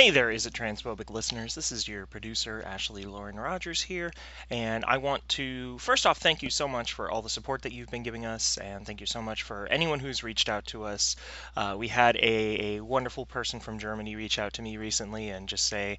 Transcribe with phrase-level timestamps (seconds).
[0.00, 1.54] Hey there, Is It Transphobic listeners?
[1.54, 4.10] This is your producer, Ashley Lauren Rogers here,
[4.48, 7.74] and I want to first off thank you so much for all the support that
[7.74, 10.84] you've been giving us, and thank you so much for anyone who's reached out to
[10.84, 11.16] us.
[11.54, 15.50] Uh, we had a, a wonderful person from Germany reach out to me recently and
[15.50, 15.98] just say,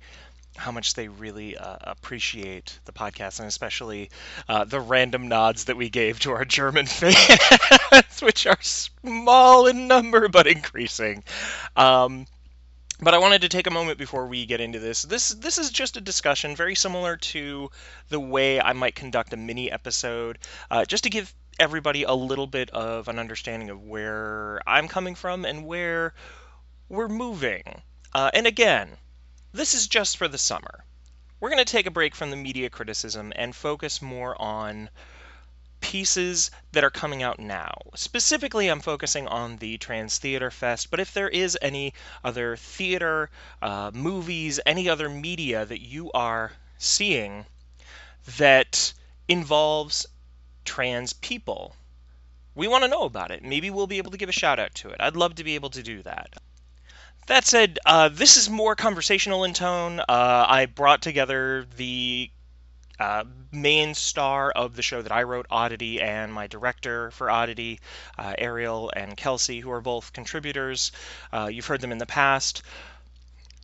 [0.58, 4.10] how much they really uh, appreciate the podcast and especially
[4.50, 9.88] uh, the random nods that we gave to our German fans, which are small in
[9.88, 11.24] number but increasing.
[11.76, 12.26] Um,
[13.02, 15.02] but I wanted to take a moment before we get into this.
[15.02, 17.72] This this is just a discussion, very similar to
[18.10, 20.38] the way I might conduct a mini episode,
[20.70, 25.16] uh, just to give everybody a little bit of an understanding of where I'm coming
[25.16, 26.14] from and where
[26.90, 27.82] we're moving.
[28.14, 28.98] Uh, and again,
[29.52, 30.84] this is just for the summer.
[31.40, 34.90] We're going to take a break from the media criticism and focus more on
[35.82, 37.74] pieces that are coming out now.
[37.96, 43.30] Specifically, I'm focusing on the Trans Theater Fest, but if there is any other theater,
[43.62, 47.46] uh, movies, any other media that you are seeing
[48.38, 48.94] that
[49.28, 50.06] involves
[50.64, 51.76] trans people,
[52.56, 53.44] we want to know about it.
[53.44, 54.98] Maybe we'll be able to give a shout out to it.
[55.00, 56.30] I'd love to be able to do that.
[57.28, 60.00] That said, uh, this is more conversational in tone.
[60.00, 62.30] Uh, I brought together the
[63.02, 67.80] uh, main star of the show that I wrote, Oddity, and my director for Oddity,
[68.16, 70.92] uh, Ariel and Kelsey, who are both contributors.
[71.34, 72.62] Uh, you've heard them in the past.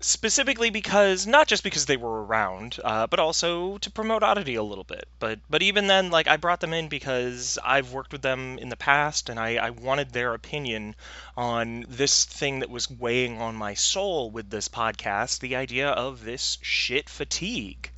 [0.02, 4.64] Specifically because not just because they were around, uh, but also to promote Oddity a
[4.64, 5.08] little bit.
[5.20, 8.70] But but even then, like I brought them in because I've worked with them in
[8.70, 10.96] the past, and I, I wanted their opinion
[11.36, 16.24] on this thing that was weighing on my soul with this podcast, the idea of
[16.24, 17.92] this shit fatigue.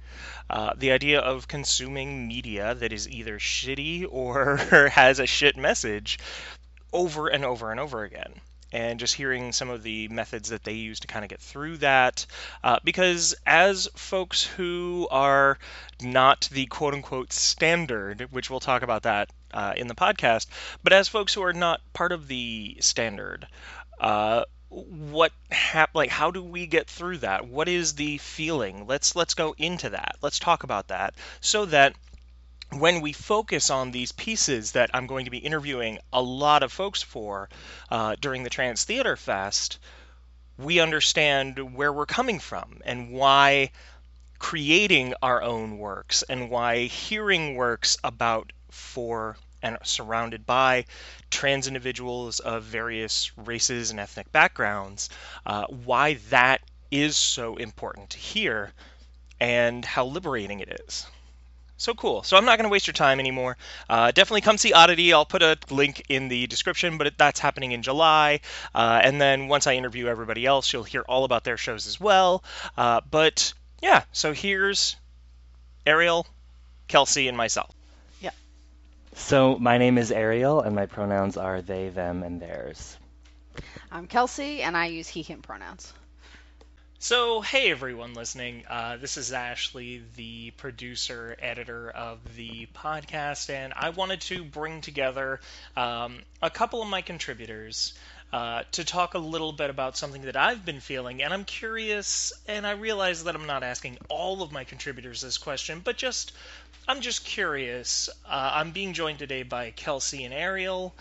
[0.50, 4.58] Uh, the idea of consuming media that is either shitty or
[4.92, 6.20] has a shit message
[6.92, 8.42] over and over and over again.
[8.72, 11.78] And just hearing some of the methods that they use to kind of get through
[11.78, 12.26] that.
[12.64, 15.58] Uh, because as folks who are
[16.02, 20.48] not the quote unquote standard, which we'll talk about that uh, in the podcast,
[20.84, 23.48] but as folks who are not part of the standard,
[24.00, 27.48] uh, what hap- like how do we get through that?
[27.48, 28.88] What is the feeling?
[28.88, 30.16] Let's let's go into that.
[30.22, 31.96] Let's talk about that so that
[32.72, 36.72] when we focus on these pieces that i'm going to be interviewing a lot of
[36.72, 37.50] folks for
[37.90, 39.80] uh, during the trans theater fest
[40.58, 43.72] we understand where we're coming from and why
[44.40, 50.86] creating our own works and why hearing works about for and surrounded by
[51.30, 55.10] trans individuals of various races and ethnic backgrounds,
[55.46, 56.62] uh, why that
[56.92, 58.72] is so important to hear
[59.40, 61.06] and how liberating it is.
[61.78, 62.24] So cool.
[62.24, 63.56] So I'm not going to waste your time anymore.
[63.90, 65.14] Uh, definitely come see Oddity.
[65.14, 68.42] I'll put a link in the description, but that's happening in July.
[68.76, 71.98] Uh, and then once I interview everybody else, you'll hear all about their shows as
[71.98, 72.44] well.
[72.78, 74.98] Uh, but yeah, so here's
[75.86, 76.28] Ariel,
[76.90, 77.74] Kelsey, and myself.
[79.14, 82.98] So my name is Ariel, and my pronouns are they, them, and theirs.
[83.92, 85.94] I'm Kelsey, and I use he, him pronouns.
[87.02, 88.66] So, hey everyone listening.
[88.70, 94.82] Uh, this is Ashley, the producer, editor of the podcast, and I wanted to bring
[94.82, 95.40] together
[95.78, 97.94] um, a couple of my contributors
[98.32, 101.24] uh, to talk a little bit about something that I've been feeling.
[101.24, 105.38] And I'm curious, and I realize that I'm not asking all of my contributors this
[105.38, 106.34] question, but just
[106.88, 108.10] I'm just curious.
[108.26, 110.94] Uh, I'm being joined today by Kelsey and Ariel,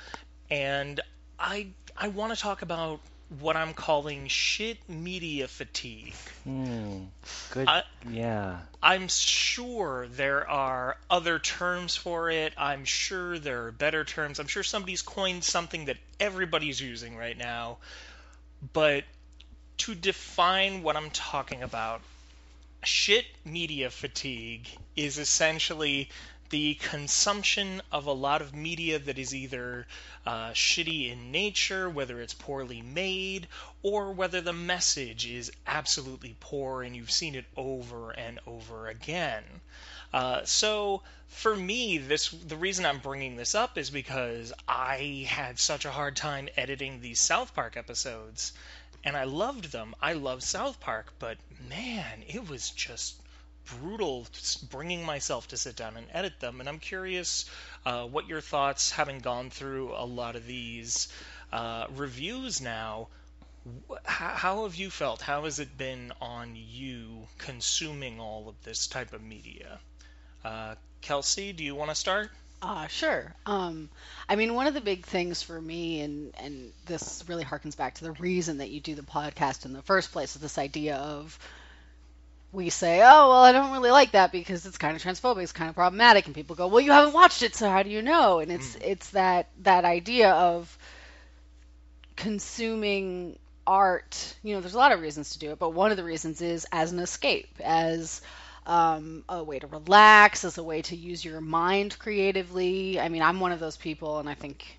[0.51, 1.01] and
[1.39, 3.01] I I want to talk about
[3.41, 6.15] what I'm calling shit media fatigue.
[6.45, 7.05] Hmm.
[7.51, 7.69] Good.
[7.69, 8.59] I, yeah.
[8.83, 12.55] I'm sure there are other terms for it.
[12.57, 14.39] I'm sure there are better terms.
[14.39, 17.79] I'm sure somebody's coined something that everybody's using right now.
[18.73, 19.05] But
[19.79, 22.01] to define what I'm talking about,
[22.83, 26.09] shit media fatigue is essentially
[26.51, 29.87] the consumption of a lot of media that is either
[30.27, 33.47] uh, shitty in nature, whether it's poorly made,
[33.83, 39.45] or whether the message is absolutely poor and you've seen it over and over again.
[40.13, 45.59] Uh, so for me, this the reason I'm bringing this up is because I had
[45.59, 48.53] such a hard time editing these South Park episodes,
[49.05, 49.95] and I loved them.
[50.01, 51.37] I love South Park, but
[51.69, 53.17] man, it was just
[53.81, 54.27] brutal
[54.71, 56.61] bringing myself to sit down and edit them.
[56.61, 57.45] And I'm curious
[57.85, 61.09] uh, what your thoughts, having gone through a lot of these
[61.53, 63.09] uh, reviews now.
[64.05, 65.21] How, have you felt?
[65.21, 69.79] How has it been on you consuming all of this type of media?
[70.45, 72.31] Uh, Kelsey, do you want to start?
[72.61, 73.35] Uh, sure.
[73.47, 73.89] Um,
[74.29, 77.95] I mean, one of the big things for me, and and this really harkens back
[77.95, 80.97] to the reason that you do the podcast in the first place, is this idea
[80.97, 81.39] of
[82.53, 85.53] we say, oh well, I don't really like that because it's kind of transphobic, it's
[85.53, 88.03] kind of problematic, and people go, well, you haven't watched it, so how do you
[88.03, 88.39] know?
[88.39, 90.77] And it's it's that that idea of
[92.17, 94.35] consuming art.
[94.43, 96.41] You know, there's a lot of reasons to do it, but one of the reasons
[96.41, 98.23] is as an escape, as
[98.67, 102.99] um, a way to relax, as a way to use your mind creatively.
[102.99, 104.79] I mean, I'm one of those people, and I think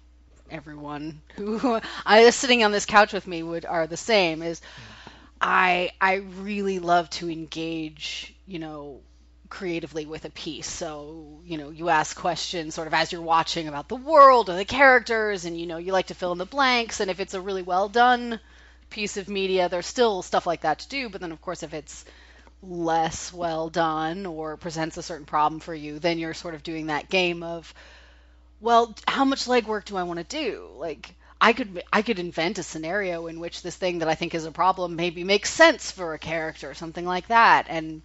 [0.52, 4.42] everyone who I sitting on this couch with me would are the same.
[4.42, 4.62] Is
[5.42, 9.02] I I really love to engage, you know,
[9.50, 10.68] creatively with a piece.
[10.68, 14.56] So, you know, you ask questions sort of as you're watching about the world or
[14.56, 17.00] the characters, and you know, you like to fill in the blanks.
[17.00, 18.40] And if it's a really well done
[18.90, 21.10] piece of media, there's still stuff like that to do.
[21.10, 22.06] But then, of course, if it's
[22.62, 26.88] less well done or presents a certain problem for you, then you're sort of doing
[26.88, 27.74] that game of,
[28.60, 30.68] well, how much legwork do I want to do?
[30.76, 34.36] Like, I could I could invent a scenario in which this thing that I think
[34.36, 38.02] is a problem maybe makes sense for a character, or something like that, and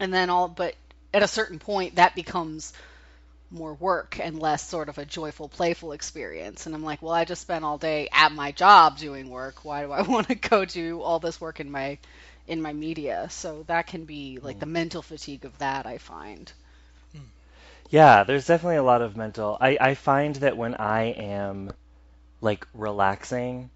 [0.00, 0.48] and then all.
[0.48, 0.74] But
[1.12, 2.72] at a certain point, that becomes
[3.50, 6.64] more work and less sort of a joyful, playful experience.
[6.64, 9.64] And I'm like, well, I just spent all day at my job doing work.
[9.64, 11.98] Why do I want to go do all this work in my
[12.46, 13.28] in my media?
[13.30, 14.70] So that can be like the mm.
[14.70, 15.84] mental fatigue of that.
[15.84, 16.50] I find.
[17.12, 17.24] Hmm.
[17.90, 19.58] Yeah, there's definitely a lot of mental.
[19.60, 21.72] I, I find that when I am
[22.42, 23.70] like relaxing,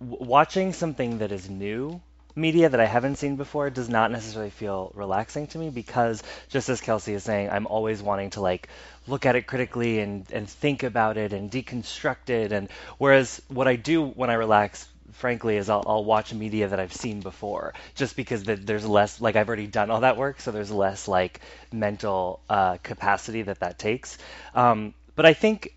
[0.00, 2.02] w- watching something that is new,
[2.34, 6.68] media that I haven't seen before, does not necessarily feel relaxing to me because, just
[6.68, 8.68] as Kelsey is saying, I'm always wanting to like
[9.06, 12.50] look at it critically and, and think about it and deconstruct it.
[12.50, 12.68] And
[12.98, 16.92] whereas what I do when I relax frankly, is I'll, I'll watch media that I've
[16.92, 20.50] seen before, just because the, there's less, like I've already done all that work, so
[20.50, 21.40] there's less like
[21.72, 24.18] mental uh, capacity that that takes.
[24.54, 25.74] Um, but I think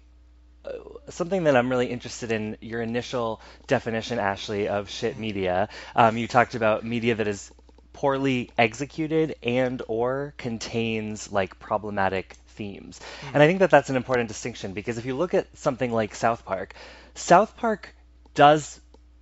[1.10, 5.70] something that I'm really interested in your initial definition, Ashley, of shit media.
[5.96, 7.52] Um, you talked about media that is
[7.94, 13.00] poorly executed and or contains like problematic themes.
[13.34, 16.14] And I think that that's an important distinction because if you look at something like
[16.14, 16.74] South Park,
[17.16, 17.96] South Park
[18.36, 18.80] does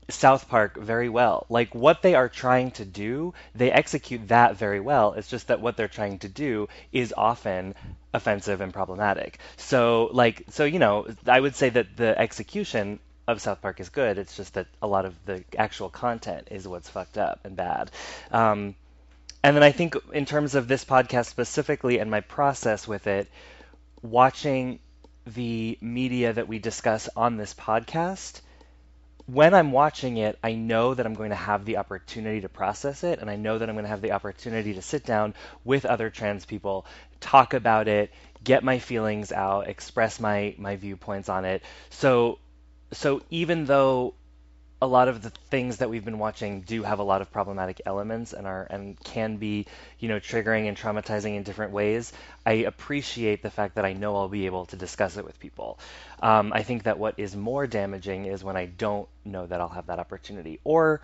[0.09, 1.45] South Park very well.
[1.49, 5.13] Like what they are trying to do, they execute that very well.
[5.13, 7.73] It's just that what they're trying to do is often
[8.13, 9.39] offensive and problematic.
[9.57, 13.89] So like so you know, I would say that the execution of South Park is
[13.89, 14.17] good.
[14.19, 17.89] It's just that a lot of the actual content is what's fucked up and bad.
[18.31, 18.75] Um,
[19.43, 23.27] and then I think in terms of this podcast specifically and my process with it,
[24.01, 24.79] watching
[25.25, 28.41] the media that we discuss on this podcast
[29.27, 33.03] when I'm watching it, I know that I'm going to have the opportunity to process
[33.03, 35.33] it, and I know that I'm going to have the opportunity to sit down
[35.63, 36.85] with other trans people,
[37.19, 38.11] talk about it,
[38.43, 41.63] get my feelings out, express my my viewpoints on it.
[41.89, 42.39] So
[42.91, 44.13] so even though
[44.85, 47.81] a lot of the things that we've been watching do have a lot of problematic
[47.87, 49.65] elements and are and can be,
[49.99, 52.13] you know, triggering and traumatizing in different ways.
[52.45, 55.79] I appreciate the fact that I know I'll be able to discuss it with people.
[56.21, 59.69] Um, I think that what is more damaging is when I don't know that I'll
[59.69, 61.01] have that opportunity, or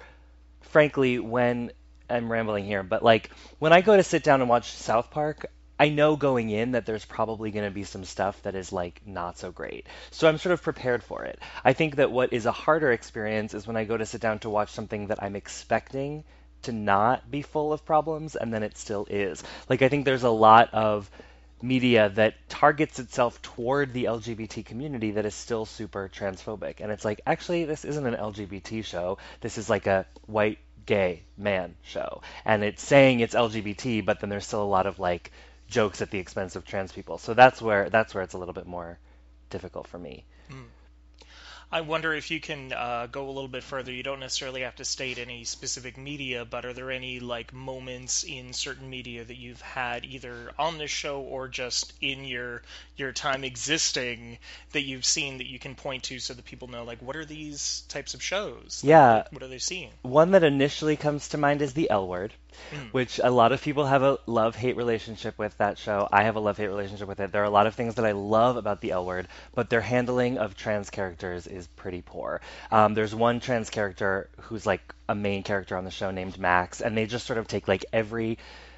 [0.61, 1.71] frankly, when
[2.07, 5.47] I'm rambling here, but like when I go to sit down and watch South Park,
[5.81, 9.01] I know going in that there's probably going to be some stuff that is like
[9.03, 9.87] not so great.
[10.11, 11.39] So I'm sort of prepared for it.
[11.65, 14.37] I think that what is a harder experience is when I go to sit down
[14.39, 16.23] to watch something that I'm expecting
[16.61, 19.43] to not be full of problems and then it still is.
[19.69, 21.09] Like I think there's a lot of
[21.63, 26.75] media that targets itself toward the LGBT community that is still super transphobic.
[26.79, 29.17] And it's like, actually, this isn't an LGBT show.
[29.39, 32.21] This is like a white gay man show.
[32.45, 35.31] And it's saying it's LGBT, but then there's still a lot of like
[35.71, 37.17] jokes at the expense of trans people.
[37.17, 38.99] So that's where that's where it's a little bit more
[39.49, 40.25] difficult for me.
[41.73, 43.93] I wonder if you can uh, go a little bit further.
[43.93, 48.25] You don't necessarily have to state any specific media, but are there any like moments
[48.25, 52.61] in certain media that you've had either on this show or just in your
[52.97, 54.37] your time existing
[54.73, 57.23] that you've seen that you can point to so that people know like what are
[57.23, 58.81] these types of shows?
[58.83, 59.23] Yeah.
[59.31, 59.91] What are they seeing?
[60.01, 62.33] One that initially comes to mind is the L word.
[62.91, 66.07] Which a lot of people have a love hate relationship with that show.
[66.11, 67.31] I have a love hate relationship with it.
[67.31, 69.81] There are a lot of things that I love about the L Word, but their
[69.81, 72.41] handling of trans characters is pretty poor.
[72.71, 76.81] Um, there's one trans character who's like a main character on the show named Max,
[76.81, 78.37] and they just sort of take like every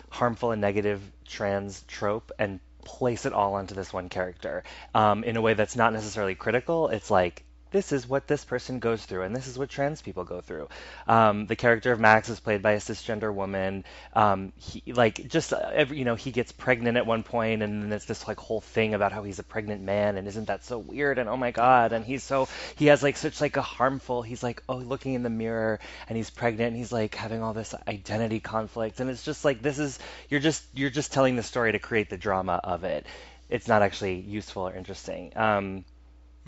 [0.10, 4.64] harmful and negative trans trope and place it all onto this one character
[4.94, 6.90] um, in a way that's not necessarily critical.
[6.90, 10.24] It's like this is what this person goes through, and this is what trans people
[10.24, 10.70] go through.
[11.08, 13.84] Um, the character of Max is played by a cisgender woman.
[14.14, 17.82] Um, he, like, just uh, every, you know, he gets pregnant at one point, and
[17.82, 20.64] then there's this like whole thing about how he's a pregnant man, and isn't that
[20.64, 21.18] so weird?
[21.18, 24.22] And oh my god, and he's so he has like such like a harmful.
[24.22, 27.54] He's like oh looking in the mirror, and he's pregnant, and he's like having all
[27.54, 30.00] this identity conflict, and it's just like this is
[30.30, 33.06] you're just you're just telling the story to create the drama of it.
[33.50, 35.32] It's not actually useful or interesting.
[35.36, 35.86] Um,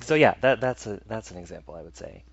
[0.01, 2.23] so yeah, that that's a that's an example I would say.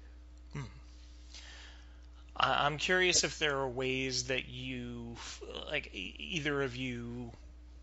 [2.36, 5.16] I- I'm curious if there are ways that you,
[5.66, 7.32] like, either of you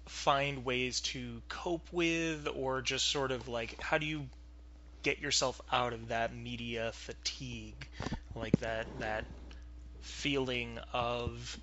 [0.07, 4.29] find ways to cope with, or just sort of like, how do you
[5.03, 7.89] get yourself out of that media fatigue,
[8.35, 9.25] like that that
[10.01, 11.57] feeling of,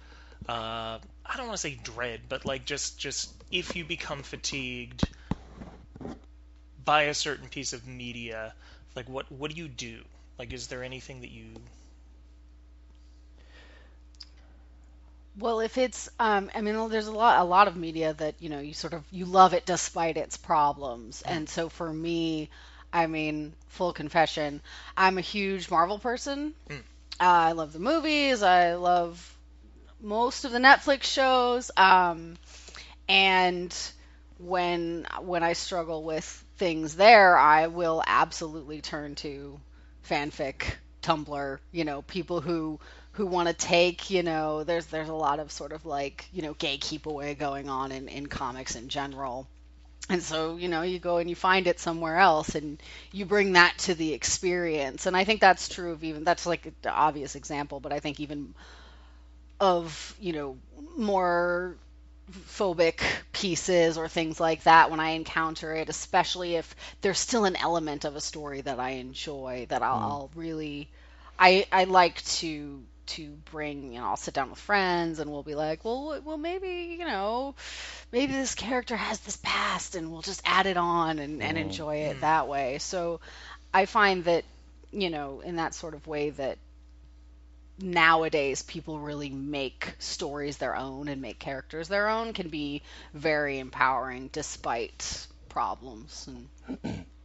[0.49, 5.09] uh, I don't want to say dread, but like just just if you become fatigued
[6.87, 8.55] by a certain piece of media,
[8.97, 10.05] like what what do you do?
[10.39, 11.63] Like, is there anything that you
[15.39, 18.49] Well, if it's, um, I mean, there's a lot, a lot of media that, you
[18.51, 21.23] know, you sort of, you love it despite its problems.
[21.23, 22.51] And so for me,
[22.93, 24.63] I mean, full confession,
[24.97, 26.55] I'm a huge Marvel person.
[27.21, 28.43] Uh, I love the movies.
[28.43, 29.37] I love
[30.01, 31.71] most of the Netflix shows.
[31.77, 32.37] Um,
[33.09, 33.77] and
[34.39, 39.61] when when I struggle with things there, I will absolutely turn to
[40.09, 40.65] fanfic,
[41.03, 42.81] Tumblr, you know, people who
[43.13, 46.43] who want to take, you know, there's there's a lot of sort of like, you
[46.43, 49.47] know, gay keep away going on in, in comics in general.
[50.09, 52.81] And so, you know, you go and you find it somewhere else and
[53.13, 55.07] you bring that to the experience.
[55.07, 58.21] And I think that's true of even that's like an obvious example, but I think
[58.21, 58.55] even
[59.59, 60.59] of, you know,
[60.97, 61.77] more
[62.33, 63.01] phobic
[63.33, 68.05] pieces or things like that when I encounter it, especially if there's still an element
[68.05, 70.03] of a story that I enjoy that I'll, mm.
[70.03, 70.89] I'll really
[71.39, 75.45] I I like to to bring you know I'll sit down with friends and we'll
[75.45, 77.55] be like well well maybe you know
[78.11, 81.61] maybe this character has this past and we'll just add it on and, and mm.
[81.61, 82.21] enjoy it mm.
[82.21, 82.79] that way.
[82.79, 83.21] So
[83.73, 84.45] I find that
[84.91, 86.59] you know in that sort of way that
[87.79, 92.83] nowadays people really make stories their own and make characters their own can be
[93.15, 97.07] very empowering despite problems and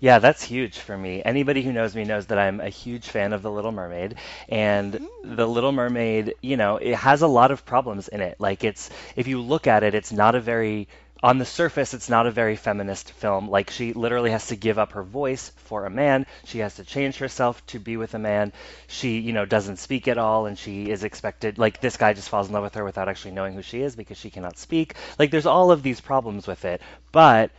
[0.00, 1.20] Yeah, that's huge for me.
[1.22, 4.14] Anybody who knows me knows that I'm a huge fan of The Little Mermaid,
[4.48, 5.08] and mm.
[5.22, 8.36] The Little Mermaid, you know, it has a lot of problems in it.
[8.40, 10.88] Like it's if you look at it, it's not a very
[11.22, 13.48] on the surface, it's not a very feminist film.
[13.48, 16.26] Like she literally has to give up her voice for a man.
[16.44, 18.52] She has to change herself to be with a man.
[18.86, 21.58] She, you know, doesn't speak at all, and she is expected.
[21.58, 23.96] Like this guy just falls in love with her without actually knowing who she is
[23.96, 24.94] because she cannot speak.
[25.18, 26.80] Like there's all of these problems with it,
[27.12, 27.50] but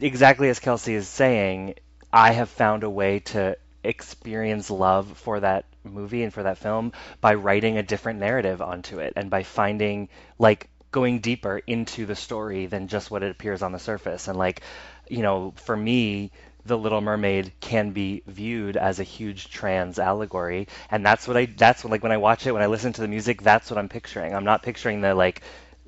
[0.00, 1.74] exactly as Kelsey is saying,
[2.12, 6.92] I have found a way to experience love for that movie and for that film
[7.20, 12.14] by writing a different narrative onto it and by finding like going deeper into the
[12.14, 14.62] story than just what it appears on the surface and like
[15.08, 16.30] you know for me
[16.64, 21.46] the little mermaid can be viewed as a huge trans allegory and that's what i
[21.46, 23.78] that's what like when i watch it when i listen to the music that's what
[23.78, 25.42] i'm picturing i'm not picturing the like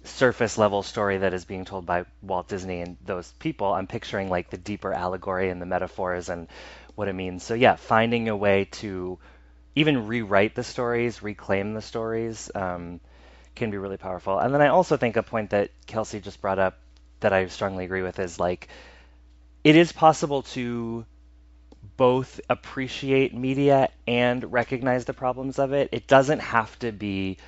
[0.05, 3.73] surface level story that is being told by Walt Disney and those people.
[3.73, 6.49] I'm picturing like the deeper allegory and the metaphors and
[6.95, 7.43] what it means.
[7.43, 9.19] So yeah, finding a way to
[9.75, 13.01] even rewrite the stories, reclaim the stories, um,
[13.55, 14.39] can be really powerful.
[14.39, 16.79] And then I also think a point that Kelsey just brought up
[17.21, 18.69] that I strongly agree with is like
[19.63, 21.07] it is possible to
[21.97, 25.89] both appreciate media and recognize the problems of it.
[25.93, 27.39] It doesn't have to be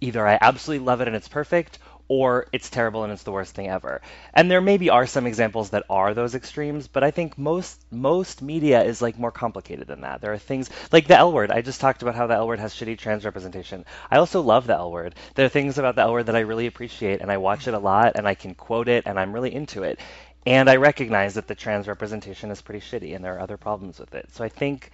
[0.00, 3.54] either I absolutely love it and it's perfect or it's terrible and it's the worst
[3.54, 4.00] thing ever.
[4.32, 8.42] And there maybe are some examples that are those extremes, but I think most most
[8.42, 10.20] media is like more complicated than that.
[10.20, 11.50] There are things like the L word.
[11.50, 13.84] I just talked about how the L word has shitty trans representation.
[14.10, 15.14] I also love the L word.
[15.34, 17.74] There are things about the L word that I really appreciate and I watch it
[17.74, 20.00] a lot and I can quote it and I'm really into it.
[20.46, 23.98] And I recognize that the trans representation is pretty shitty and there are other problems
[23.98, 24.28] with it.
[24.32, 24.92] So I think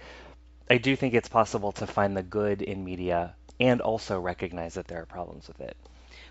[0.69, 4.87] I do think it's possible to find the good in media and also recognize that
[4.87, 5.77] there are problems with it.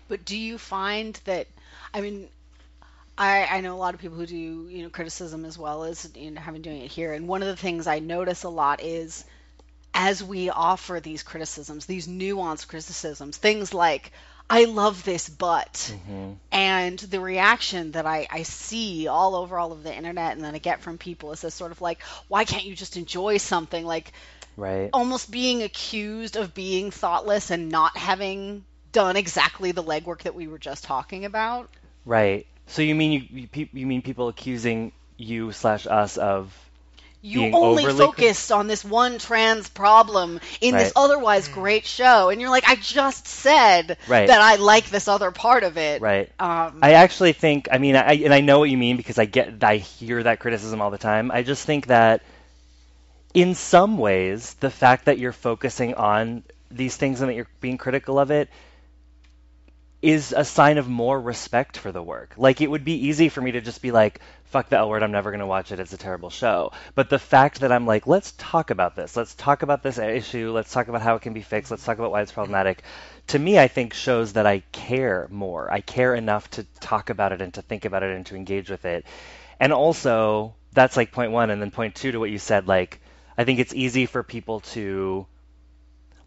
[0.07, 1.47] But do you find that,
[1.93, 2.27] I mean,
[3.17, 6.09] I, I know a lot of people who do, you know, criticism as well as,
[6.15, 7.13] you know, having doing it here.
[7.13, 9.23] And one of the things I notice a lot is
[9.93, 14.11] as we offer these criticisms, these nuanced criticisms, things like,
[14.49, 15.73] I love this, but.
[16.09, 16.37] Mhm.
[16.51, 20.53] And the reaction that I, I see all over all of the internet and that
[20.53, 23.85] I get from people is this sort of like, why can't you just enjoy something?
[23.85, 24.11] Like
[24.57, 24.89] Right.
[24.93, 30.47] almost being accused of being thoughtless and not having done exactly the legwork that we
[30.47, 31.69] were just talking about.
[32.05, 32.47] Right.
[32.67, 36.55] So you mean you you, you mean people accusing you slash us of
[37.21, 42.49] You only focused on this one trans problem in this otherwise great show, and you're
[42.49, 44.27] like, I just said Right.
[44.27, 46.01] that I like this other part of it.
[46.01, 46.29] right?
[46.39, 49.25] Um, I actually think, I mean, I, and I know what you mean because I
[49.25, 51.31] get, I hear that criticism all the time.
[51.31, 52.23] I just think that
[53.33, 57.77] in some ways, the fact that you're focusing on these things and that you're being
[57.77, 58.49] critical of it
[60.03, 62.33] is a sign of more respect for the work.
[62.35, 65.01] Like, it would be easy for me to just be like, fuck the L word,
[65.01, 66.73] I'm never going to watch it, it's a terrible show.
[66.93, 70.51] But the fact that I'm like, let's talk about this, let's talk about this issue,
[70.51, 72.83] let's talk about how it can be fixed, let's talk about why it's problematic,
[73.27, 75.71] to me, I think shows that I care more.
[75.71, 78.69] I care enough to talk about it and to think about it and to engage
[78.69, 79.05] with it.
[79.57, 81.49] And also, that's like point one.
[81.49, 82.99] And then point two to what you said, like,
[83.37, 85.25] I think it's easy for people to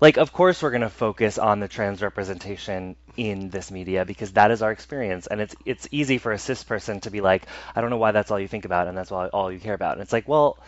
[0.00, 4.32] like of course we're going to focus on the trans representation in this media because
[4.32, 7.46] that is our experience and it's it's easy for a cis person to be like
[7.74, 9.74] i don't know why that's all you think about and that's all, all you care
[9.74, 10.58] about and it's like well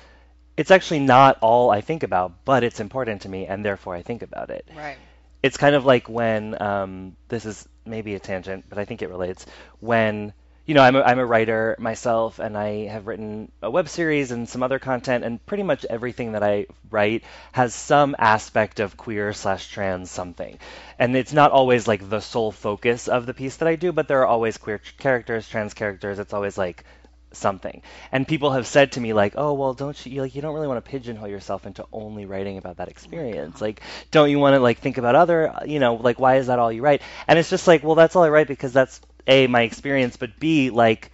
[0.56, 4.02] it's actually not all i think about but it's important to me and therefore i
[4.02, 4.96] think about it right.
[5.42, 9.08] it's kind of like when um, this is maybe a tangent, but I think it
[9.08, 9.46] relates.
[9.80, 10.32] When
[10.68, 14.32] you know, I'm a, I'm a writer myself, and I have written a web series
[14.32, 18.98] and some other content, and pretty much everything that I write has some aspect of
[18.98, 20.58] queer slash trans something.
[20.98, 24.08] And it's not always like the sole focus of the piece that I do, but
[24.08, 26.18] there are always queer ch- characters, trans characters.
[26.18, 26.84] It's always like
[27.32, 27.80] something.
[28.12, 30.54] And people have said to me like, "Oh, well, don't you you, like you don't
[30.54, 33.62] really want to pigeonhole yourself into only writing about that oh experience.
[33.62, 36.58] like, don't you want to like think about other, you know, like why is that
[36.58, 39.46] all you write?" And it's just like, "Well, that's all I write because that's A
[39.46, 41.12] my experience, but B like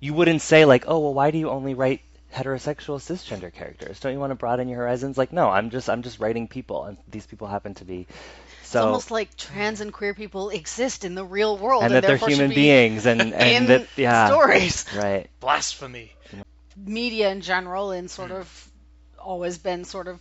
[0.00, 2.02] you wouldn't say like, "Oh, well, why do you only write
[2.34, 3.98] heterosexual cisgender characters?
[4.00, 6.84] Don't you want to broaden your horizons?" Like, no, I'm just I'm just writing people
[6.84, 8.06] and these people happen to be
[8.60, 12.02] It's so almost like trans and queer people exist in the real world, and that
[12.02, 14.26] they're human be beings and in and that yeah.
[14.26, 14.84] stories.
[14.94, 15.28] Right.
[15.40, 16.12] Blasphemy.
[16.76, 18.36] Media in general, and sort Hmm.
[18.36, 18.70] of
[19.18, 20.20] always been sort of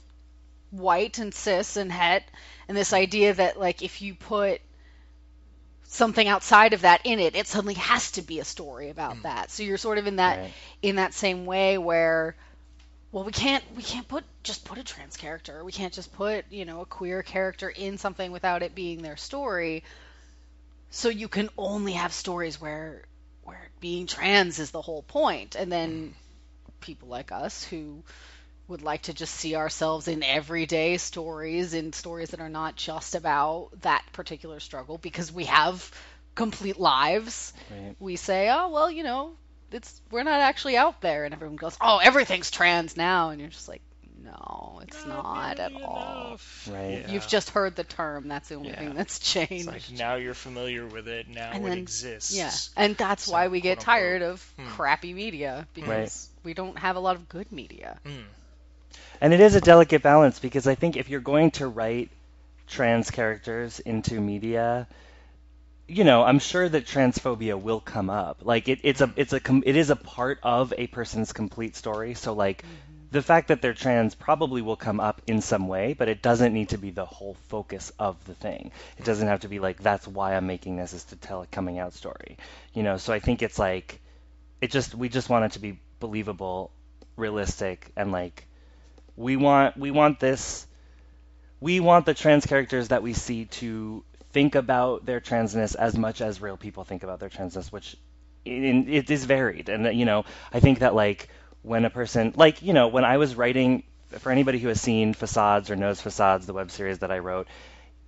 [0.71, 2.24] white and cis and het,
[2.67, 4.62] and this idea that like if you put
[5.88, 9.21] something outside of that in it, it suddenly has to be a story about mm.
[9.24, 9.52] that.
[9.52, 10.54] So you're sort of in that Right.
[10.82, 12.36] in that same way where
[13.12, 15.63] well we can't we can't put just put a trans character.
[15.63, 19.17] We can't just put you know a queer character in something without it being their
[19.17, 19.84] story.
[20.89, 23.04] So you can only have stories where
[23.43, 25.56] where being trans is the whole point.
[25.56, 26.80] And then mm.
[26.82, 28.04] people like us who
[28.67, 33.15] would like to just see ourselves in everyday stories in stories that are not just
[33.15, 35.91] about that particular struggle because we have
[36.36, 37.95] complete lives Right.
[37.99, 39.34] we say oh well you know
[39.71, 43.49] it's we're not actually out there and everyone goes oh everything's trans now and you're
[43.49, 43.82] just like
[44.23, 46.38] no it's not at all
[46.69, 47.01] Right.
[47.06, 47.12] Yeah.
[47.12, 48.80] you've just heard the term that's the only Yeah.
[48.80, 51.28] thing that's It's changed like now you're familiar with it.
[51.30, 52.36] Now And it then- exists.
[52.36, 53.86] yeah and that's So, why we get unquote.
[53.86, 54.67] tired of Hmm.
[54.69, 58.23] crappy media because we don't have a lot of good media Mm.
[59.21, 62.10] And it is a delicate balance because I think if you're going to write
[62.67, 64.88] trans characters into media,
[65.88, 68.39] you know, I'm sure that transphobia will come up.
[68.43, 72.15] Like it, it's a it's a it is a part of a person's complete story.
[72.15, 72.73] So like mm-hmm.
[73.12, 76.53] the fact that they're trans probably will come up in some way, but it doesn't
[76.53, 78.71] need to be the whole focus of the thing.
[78.97, 81.47] It doesn't have to be like that's why I'm making this is to tell a
[81.47, 82.38] coming out story.
[82.73, 84.01] You know, so I think it's like
[84.62, 86.71] it just we just want it to be believable,
[87.15, 88.47] realistic, and like
[89.15, 90.67] we want we want this
[91.60, 94.04] we want the trans characters that we see to
[94.36, 97.95] think about their transness as much as real people think about their transness, which
[98.43, 99.69] in, it is varied.
[99.69, 101.30] And you know, I think that like
[101.62, 103.84] when a person like you know when I was writing
[104.19, 107.47] for anybody who has seen Facades or knows Facades, the web series that I wrote,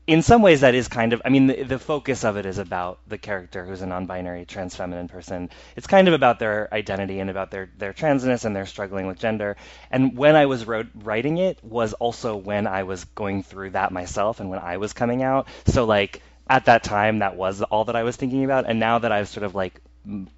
[0.08, 2.58] in some ways that is kind of i mean the, the focus of it is
[2.58, 5.50] about the character who's a non-binary trans feminine person.
[5.76, 9.20] It's kind of about their identity and about their their transness and their struggling with
[9.20, 9.58] gender.
[9.91, 13.91] And when i was wrote, writing it was also when i was going through that
[13.91, 15.48] myself and when i was coming out.
[15.65, 18.65] So like at that time that was all that i was thinking about.
[18.67, 19.82] And now that i've sort of like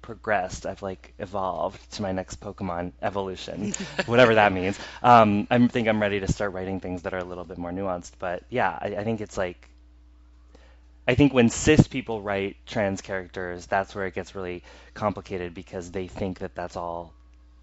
[0.02, 3.72] progressed i've like evolved to my next pokemon evolution
[4.06, 7.24] whatever that means um, i think i'm ready to start writing things that are a
[7.24, 9.68] little bit more nuanced but yeah I, I think it's like
[11.08, 14.62] I think when cis people write trans characters, that's where it gets really
[14.94, 17.12] complicated because they think that that's all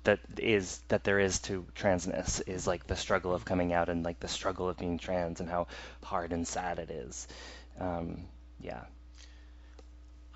[0.04, 4.04] that is that there is to transness is like the struggle of coming out and
[4.04, 5.68] like the struggle of being trans and how
[6.04, 7.28] hard and sad it is.
[7.80, 8.26] Um,
[8.62, 8.84] yeah.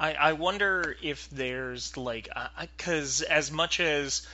[0.02, 2.28] I, I wonder if there's like,
[2.60, 4.26] because as much as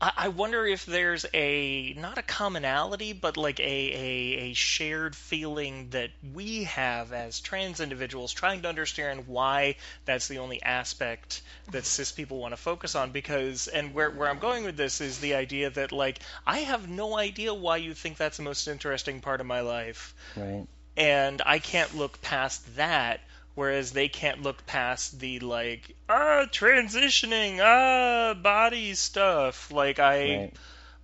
[0.00, 5.16] I, I wonder if there's a not a commonality, but like a, a a shared
[5.16, 11.42] feeling that we have as trans individuals, trying to understand why that's the only aspect
[11.72, 13.10] that cis people want to focus on.
[13.10, 16.88] Because and where where I'm going with this is the idea that like I have
[16.88, 20.66] no idea why you think that's the most interesting part of my life, Right.
[20.96, 23.20] and I can't look past that
[23.54, 30.52] whereas they can't look past the like ah transitioning ah body stuff like i Right.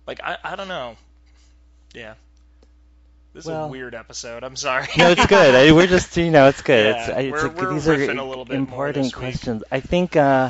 [0.07, 0.95] like i, I don't know
[1.93, 2.13] yeah
[3.33, 5.53] this is a weird episode i'm sorry No, it's good.
[5.55, 6.95] I, we're just, you know, it's good.
[6.95, 9.63] Yeah, it's, it's we're- we're these are riffing a little bit important questions.
[9.71, 10.49] I think, uh,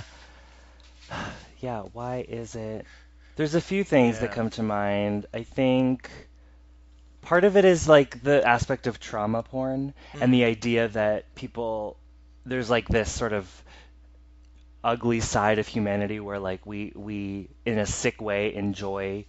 [1.60, 2.86] yeah, why is it?
[3.36, 5.26] There's a few things that come to mind.
[5.34, 6.10] I think
[7.22, 10.48] part of it is like the aspect of trauma porn and the mm.
[10.48, 11.98] idea that people,
[12.46, 13.64] there's like this sort of
[14.84, 19.26] ugly side of humanity where like we we in a sick way enjoy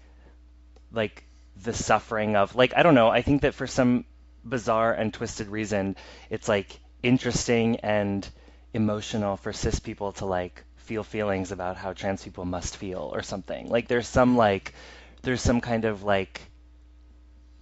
[0.93, 1.25] like
[1.65, 4.05] the suffering of like I don't know I think that for some
[4.45, 5.97] bizarre and twisted reason
[6.31, 8.29] it's like interesting and
[8.73, 13.23] emotional for cis people to like feel feelings about how trans people must feel or
[13.23, 13.69] something.
[13.69, 14.75] Like there's some like
[15.23, 16.41] there's some kind of like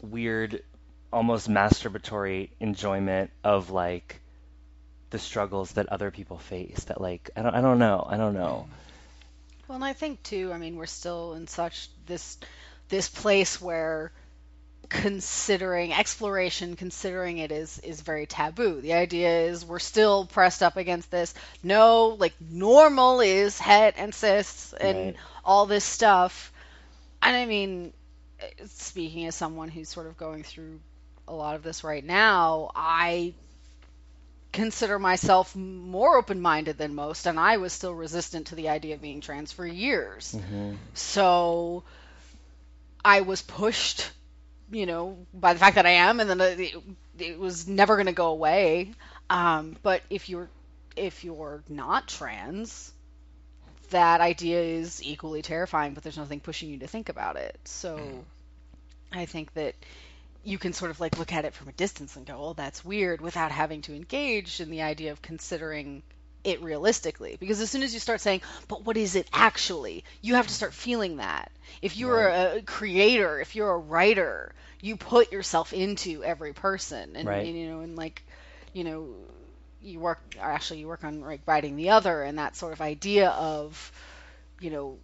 [0.03, 0.63] weird
[1.13, 4.21] almost masturbatory enjoyment of like
[5.11, 8.35] the struggles that other people face that like I don't I don't know I don't
[8.35, 8.69] know
[9.69, 10.53] Well, and I think too.
[10.53, 12.39] I mean, we're still in such this
[12.89, 14.13] this place where
[14.89, 18.81] considering exploration, considering it is is very taboo.
[18.81, 21.35] The idea is we're still pressed up against this.
[21.63, 25.17] No, like normal is het and cis and Right.
[25.45, 26.53] all this stuff.
[27.23, 27.93] And I mean,
[28.67, 30.81] speaking as someone who's sort of going through
[31.27, 33.35] a lot of this right now, I
[34.53, 39.03] consider myself more open-minded than most and I was still resistant to the idea of
[39.03, 40.33] being trans for years.
[40.33, 41.85] hmm So
[43.05, 44.11] I was pushed,
[44.71, 46.75] you know, by the fact that I am and then it,
[47.19, 48.93] it was never going to go away.
[49.31, 50.51] Um, but if you're
[50.97, 52.93] if you're not trans,
[53.91, 57.59] that idea is equally terrifying, but there's nothing pushing you to think about it.
[57.65, 58.21] So hmm.
[59.13, 59.75] I think that
[60.45, 62.85] you can sort of like look at it from a distance and go, "Oh, that's
[62.85, 66.03] weird," without having to engage in the idea of considering
[66.45, 67.37] it realistically.
[67.39, 70.55] Because as soon as you start saying, "But what is it actually?" you have to
[70.55, 71.51] start feeling that.
[71.83, 77.29] If you're a creator, if you're a writer, you put yourself into every person, and,
[77.29, 77.47] Right.
[77.47, 78.23] and, you know, and like,
[78.73, 79.09] you know,
[79.81, 82.81] you work or actually you work on like writing the other, and that sort of
[82.81, 83.93] idea of,
[84.61, 84.99] you know,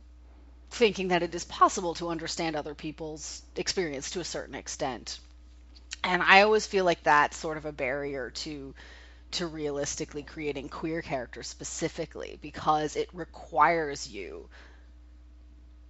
[0.71, 5.19] thinking that it is possible to understand other people's experience to a certain extent.
[6.03, 8.75] And I always feel like that's sort of a barrier to
[9.33, 14.49] to realistically creating queer characters specifically because it requires you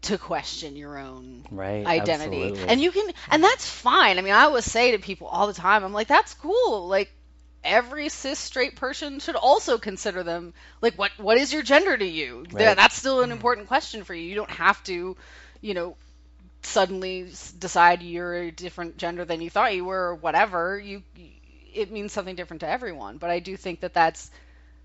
[0.03, 2.53] to question your own right identity.
[2.53, 2.69] absolutely.
[2.69, 4.19] And you can and that's fine.
[4.19, 6.89] I mean, I always say to people all the time, I'm like, that's cool.
[6.89, 7.11] Like
[7.65, 12.05] every cis straight person should also consider them like what what is your gender to
[12.07, 12.47] you?
[12.53, 12.77] Right.
[12.77, 14.23] That's still an important question for you.
[14.23, 15.17] You don't have to,
[15.61, 15.97] you know,
[16.63, 20.79] suddenly decide you're a different gender than you thought you were or whatever.
[20.79, 21.03] You
[21.75, 24.31] it means something different to everyone, but I do think that that's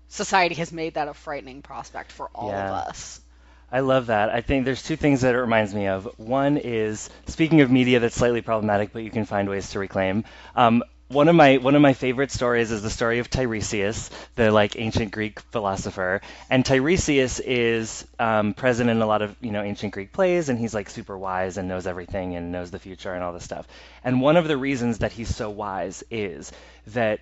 [0.08, 2.60] society has made that a frightening prospect for all Yeah.
[2.60, 3.20] of us.
[3.70, 4.30] I love that.
[4.30, 6.08] I think there's two things that it reminds me of.
[6.18, 10.24] One is speaking of media that's slightly problematic, but you can find ways to reclaim.
[10.56, 14.52] Um, one of my one of my favorite stories is the story of Tiresias, the
[14.52, 16.20] like ancient Greek philosopher.
[16.48, 20.58] And Tiresias is um, present in a lot of you know ancient Greek plays, and
[20.58, 23.66] he's like super wise and knows everything and knows the future and all this stuff.
[24.04, 26.52] And one of the reasons that he's so wise is
[26.88, 27.20] that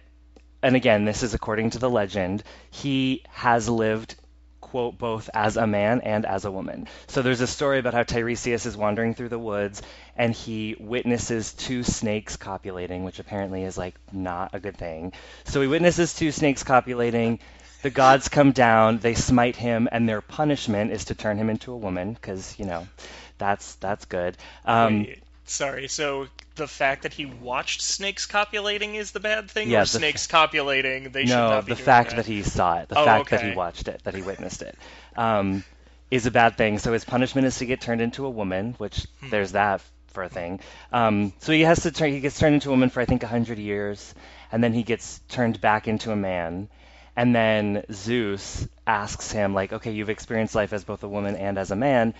[0.62, 4.16] and again, this is according to the legend, he has lived,
[4.70, 6.88] quote, both as a man and as a woman.
[7.06, 9.82] So there's a story about how Tiresias is wandering through the woods
[10.16, 15.12] and he witnesses two snakes copulating, which apparently is like not a good thing.
[15.44, 17.38] So he witnesses two snakes copulating.
[17.82, 21.72] The gods come down, they smite him, and their punishment is to turn him into
[21.72, 22.88] a woman, because, you know,
[23.38, 24.36] that's that's good.
[24.64, 26.26] Um, Wait, sorry so
[26.58, 31.12] the fact that he watched snakes copulating is the bad thing Yeah, or snakes copulating
[31.12, 32.16] they should not be the fact that.
[32.16, 34.76] that he saw it, the Oh, fact that he watched it, that he witnessed it,
[35.16, 35.64] um,
[36.10, 36.78] is a bad thing.
[36.78, 39.28] So his punishment is to get turned into a woman, which Hmm.
[39.30, 40.60] there's that for a thing.
[40.92, 42.12] Um, so he has to turn.
[42.12, 44.14] He gets turned into a woman for I think hundred years,
[44.52, 46.68] and then he gets turned back into a man.
[47.16, 51.58] And then Zeus asks him, like, okay, you've experienced life as both a woman and
[51.58, 52.14] as a man.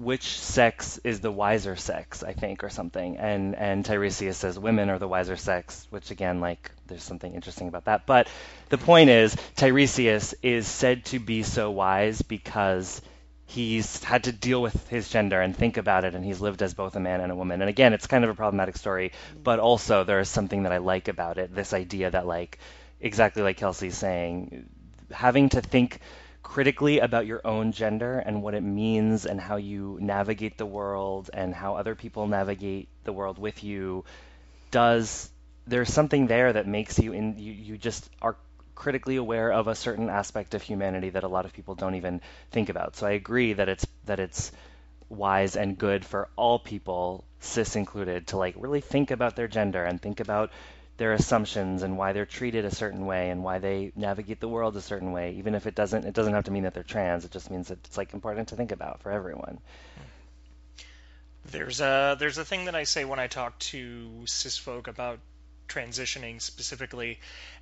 [0.00, 3.18] Which sex is the wiser sex, I think, or something.
[3.18, 7.68] And and Tiresias says women are the wiser sex, which again, like, there's something interesting
[7.68, 8.06] about that.
[8.06, 8.28] But
[8.70, 13.02] the point is, Tiresias is said to be so wise because
[13.44, 16.72] he's had to deal with his gender and think about it, and he's lived as
[16.72, 17.60] both a man and a woman.
[17.60, 20.78] And again, it's kind of a problematic story, but also there is something that I
[20.78, 21.54] like about it.
[21.54, 22.58] This idea that, like,
[23.00, 24.68] exactly like Kelsey's saying,
[25.10, 26.00] having to think
[26.50, 31.30] critically about your own gender and what it means and how you navigate the world
[31.32, 34.04] and how other people navigate the world with you
[34.72, 35.30] does
[35.68, 38.34] there's something there that makes you in you, you just are
[38.74, 42.20] critically aware of a certain aspect of humanity that a lot of people don't even
[42.50, 42.96] think about.
[42.96, 44.50] So I agree that it's that it's
[45.08, 49.84] wise and good for all people, cis included, to like really think about their gender
[49.84, 50.50] and think about
[51.00, 54.76] their assumptions and why they're treated a certain way and why they navigate the world
[54.76, 57.24] a certain way even if it doesn't it doesn't have to mean that they're trans.
[57.24, 59.60] It just means that it's like important to think about for everyone.
[61.46, 65.20] There's a there's a thing that I say when I talk to cis folk about
[65.68, 67.18] transitioning specifically,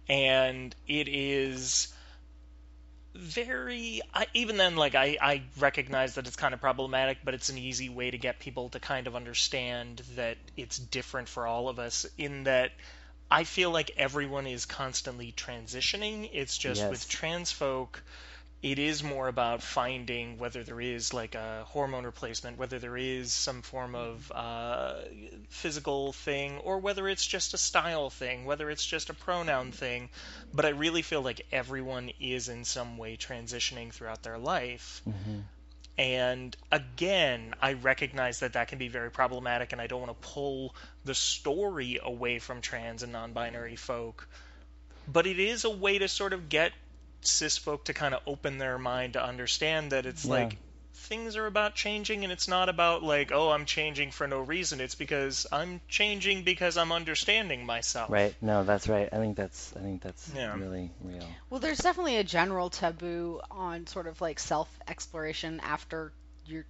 [0.09, 1.95] and it is
[3.15, 7.51] very I, even then like I, I recognize that it's kind of problematic but it's
[7.51, 11.69] an easy way to get people to kind of understand that it's different for all
[11.69, 12.73] of us in that
[13.31, 16.31] I feel like everyone is constantly transitioning.
[16.33, 16.91] It's just Yes.
[16.91, 18.03] with trans folk,
[18.61, 23.33] it is more about finding whether there is like a hormone replacement, whether there is
[23.33, 25.39] some form of mm-hmm.
[25.39, 29.67] uh, physical thing, or whether it's just a style thing, whether it's just a pronoun
[29.67, 29.77] mm-hmm.
[29.77, 30.09] thing.
[30.53, 35.03] But I really feel like everyone is in some way transitioning throughout their life.
[35.09, 35.41] Mm-hmm.
[35.99, 40.29] And again, I recognize that that can be very problematic, and I don't want to
[40.29, 44.29] pull the story away from trans and non binary folk.
[45.09, 46.73] But it is a way to sort of get
[47.23, 50.31] cis folk to kind of open their mind to understand that it's Yeah.
[50.31, 50.57] like
[51.09, 54.81] things are about changing, and it's not about like, oh, I'm changing for no reason.
[54.81, 58.11] It's because I'm changing because I'm understanding myself.
[58.11, 60.55] right no that's right i think that's i think that's Yeah.
[60.55, 66.13] really real Well, there's definitely a general taboo on sort of like self exploration after
[66.47, 66.67] you're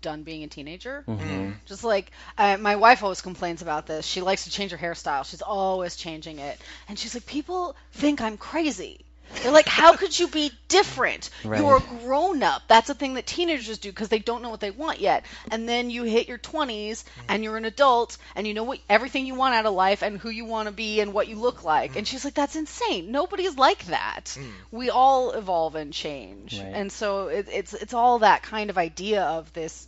[0.00, 1.04] done being a teenager.
[1.06, 4.04] hmm Just like uh, my wife always complains about this.
[4.06, 5.24] She likes to change her hairstyle.
[5.24, 6.60] She's always changing it.
[6.88, 9.04] And she's like, people think I'm crazy.
[9.42, 11.30] They're like, how could you be different?
[11.42, 12.62] You're a grown up.
[12.68, 15.24] That's a thing that teenagers do because they don't know what they want yet.
[15.50, 19.26] And then you hit your 20s and you're an adult and you know what everything
[19.26, 21.64] you want out of life and who you want to be and what you look
[21.64, 21.92] like.
[21.92, 21.96] Mm.
[21.98, 23.10] And she's like, that's insane.
[23.10, 24.36] Nobody's like that.
[24.38, 24.50] Mm.
[24.70, 26.58] We all evolve and change.
[26.58, 26.72] Right.
[26.72, 29.86] And so it, it's it's all that kind of idea of this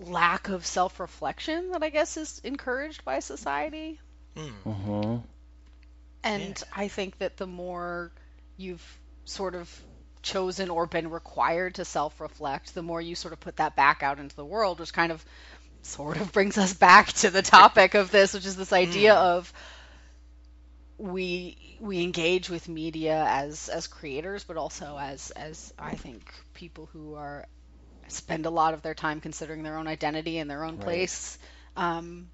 [0.00, 3.98] lack of self-reflection that I guess is encouraged by society.
[4.36, 5.16] hmm
[6.26, 8.12] And I think that the more
[8.56, 8.84] you've
[9.24, 9.70] sort of
[10.22, 14.02] chosen or been required to self reflect, the more you sort of put that back
[14.02, 15.24] out into the world, which kind of
[15.82, 19.16] sort of brings us back to the topic of this, which is this idea mm.
[19.16, 19.52] of
[20.98, 26.86] we we engage with media as as creators, but also as as I think people
[26.92, 27.46] who are
[28.08, 30.78] spend a lot of their time considering their own identity and their own Right.
[30.78, 31.38] place.
[31.76, 32.30] Um,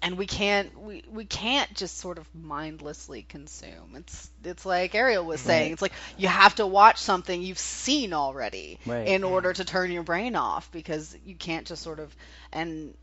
[0.00, 3.94] And we can't we, we can't just sort of mindlessly consume.
[3.96, 8.12] It's it's like ariel was saying it's like you have to watch something you've seen
[8.12, 9.08] already Right.
[9.08, 12.14] in order to turn your brain off because you can't just sort of
[12.52, 12.94] and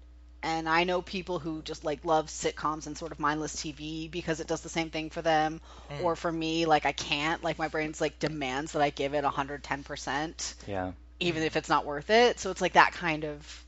[0.41, 4.39] and i know people who just like love sitcoms and sort of mindless tv because
[4.39, 5.60] it does the same thing for them
[5.91, 6.03] mm.
[6.03, 9.23] or for me like i can't like my brain's like demands that i give it
[9.23, 10.91] 110% yeah.
[11.19, 12.39] even if it's not worth it.
[12.39, 13.64] So it's like that kind of,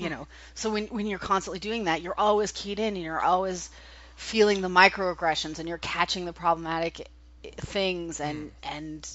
[0.00, 0.26] you know.
[0.54, 3.70] So when when you're constantly doing that, you're always keyed in, and you're always
[4.16, 7.08] feeling the microaggressions, and you're catching the problematic
[7.56, 9.08] things, and and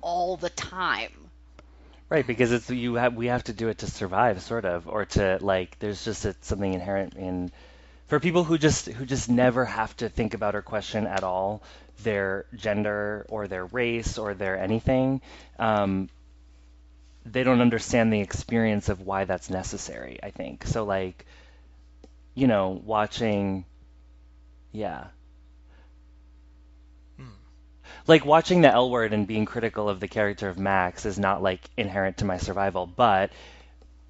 [0.00, 1.12] all the time.
[2.08, 5.06] Right, because it's you have we have to do it to survive, sort of, or
[5.06, 5.78] to like.
[5.80, 7.50] There's just a, something inherent in
[8.06, 11.62] for people who just who just never have to think about or question at all
[12.02, 15.20] their gender or their race or their anything.
[15.58, 16.08] Um,
[17.32, 20.18] they don't understand the experience of why that's necessary.
[20.22, 20.84] I think so.
[20.84, 21.26] Like,
[22.34, 23.64] you know, watching,
[24.72, 25.06] yeah.
[27.16, 27.28] Hmm.
[28.06, 31.42] like watching the L word and being critical of the character of Max is not
[31.42, 33.30] like inherent to my survival, but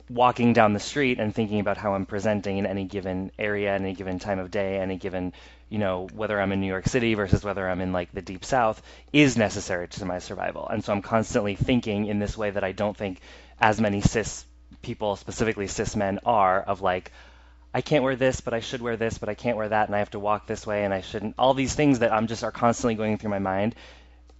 [0.09, 3.94] walking down the street and thinking about how I'm presenting in any given area, any
[3.94, 5.33] given time of day, any given,
[5.68, 8.44] you know, whether I'm in New York City versus whether I'm in like the deep
[8.44, 8.81] south
[9.12, 10.68] is necessary to my survival.
[10.68, 13.20] And so I'm constantly thinking in this way that I don't think
[13.61, 14.44] as many cis
[14.83, 17.11] people, specifically cis men, are of like,
[17.74, 19.94] I can't wear this, but I should wear this, but I can't wear that, and
[19.94, 21.35] I have to walk this way, and I shouldn't.
[21.38, 23.74] All these things that I'm just are constantly going through my mind,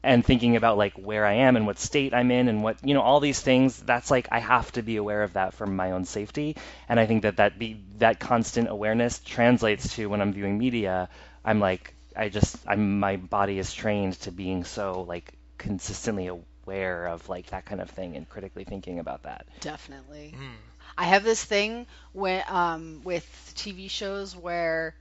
[0.07, 2.95] and thinking about like where I am and what state I'm in and what you
[2.95, 5.91] know all these things that's like I have to be aware of that for my
[5.91, 6.57] own safety
[6.89, 11.09] and I think that that be that constant awareness translates to when I'm viewing media
[11.45, 17.07] I'm like I just I'm my body is trained to being so like consistently aware
[17.09, 20.35] of like that kind of thing and critically thinking about that Definitely.
[20.39, 20.55] Mm.
[20.97, 24.95] I have this thing when um with TV shows where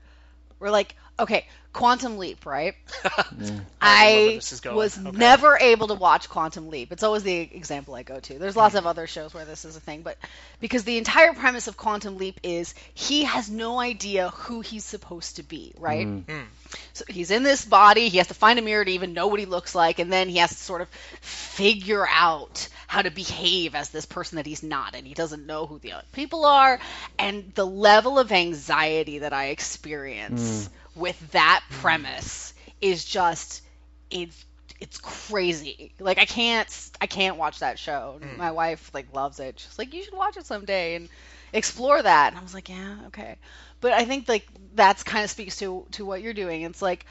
[0.58, 2.74] we're like, okay, Quantum Leap, right?
[3.80, 4.76] I I this is going.
[4.76, 5.12] was Okay.
[5.16, 6.92] never able to watch Quantum Leap.
[6.92, 8.38] It's always the example I go to.
[8.38, 10.18] There's lots of other shows where this is a thing, but
[10.60, 15.36] because the entire premise of Quantum Leap is he has no idea who he's supposed
[15.36, 16.08] to be, right?
[16.08, 16.24] Mm.
[16.26, 16.46] Mm.
[16.92, 19.40] So he's in this body, he has to find a mirror to even know what
[19.40, 20.88] he looks like, and then he has to sort of
[21.20, 25.66] figure out how to behave as this person that he's not, and he doesn't know
[25.66, 26.78] who the other people are.
[27.18, 31.80] And the level of anxiety that I experience with that mm-hmm.
[31.80, 33.62] premise is just
[34.10, 34.44] it's
[34.80, 35.92] it's crazy.
[35.98, 38.18] Like I can't I can't watch that show.
[38.20, 38.36] Mm.
[38.36, 39.60] My wife like loves it.
[39.60, 41.08] She's like, you should watch it someday and
[41.52, 42.32] explore that.
[42.32, 43.36] And I was like, yeah, okay.
[43.80, 46.62] But I think like that's kind of speaks to to what you're doing.
[46.62, 47.06] It's like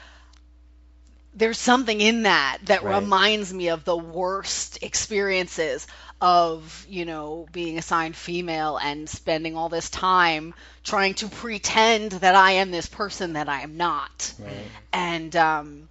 [1.34, 3.00] there's something in that that Right.
[3.00, 5.86] reminds me of the worst experiences
[6.20, 12.34] of you know being assigned female and spending all this time trying to pretend that
[12.34, 14.72] I am this person that I am not Right.
[14.92, 15.88] and um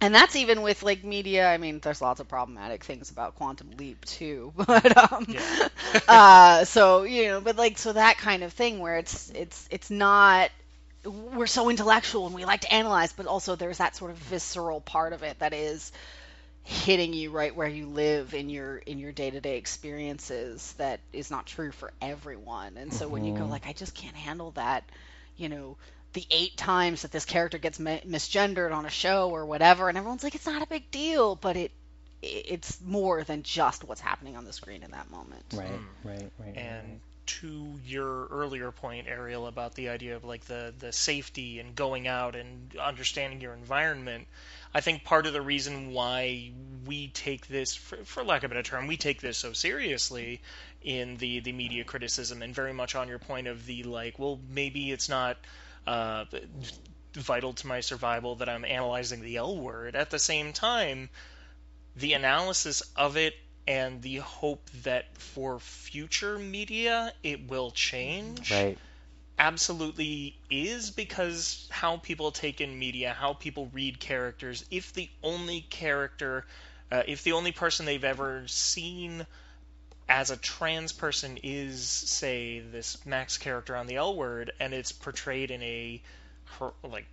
[0.00, 3.70] and that's even with like media i mean there's lots of problematic things about quantum
[3.78, 5.68] leap too but um Yeah.
[6.08, 9.90] uh so you know but like so that kind of thing where it's it's it's
[9.90, 10.50] not
[11.04, 14.80] we're so intellectual and we like to analyze but also there's that sort of visceral
[14.80, 15.92] part of it that is
[16.66, 21.46] hitting you right where you live in your in your day-to-day experiences that is not
[21.46, 23.50] true for everyone and so when you go Mhm.
[23.50, 24.84] like i just can't handle that
[25.36, 25.76] you know
[26.12, 29.96] the eight times that this character gets mi- misgendered on a show or whatever and
[29.98, 31.72] everyone's like it's not a big deal but it
[32.22, 35.84] it's more than just what's happening on the screen in that moment Right, Mm.
[36.04, 36.56] right, right.
[36.56, 41.74] And to your earlier point, Ariel, about the idea of like the the safety and
[41.74, 44.26] going out and understanding your environment,
[44.74, 46.52] I think part of the reason why
[46.84, 50.40] we take this, for, for lack of a better term, we take this so seriously
[50.82, 54.38] in the the media criticism, and very much on your point of the like, well,
[54.48, 55.36] maybe it's not.
[55.86, 56.24] Uh,
[57.14, 59.96] vital to my survival that I'm analyzing the L word.
[59.96, 61.08] At the same time,
[61.94, 63.34] the analysis of it
[63.66, 68.78] and the hope that for future media it will change Right.
[69.38, 75.60] absolutely is because how people take in media, how people read characters, if the only
[75.62, 76.46] character,
[76.90, 79.26] uh, if the only person they've ever seen
[80.08, 84.92] as a trans person is, say, this Max character on the L word, and it's
[84.92, 86.02] portrayed in a
[86.84, 87.06] like